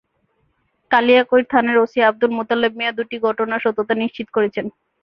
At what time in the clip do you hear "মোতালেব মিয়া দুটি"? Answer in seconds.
2.37-3.15